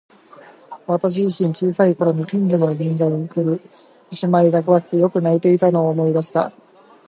[0.87, 3.61] 私自身、小さい頃に近所の神社にくる
[4.09, 6.51] 獅子舞が怖くてよく泣いていたのを思い出した。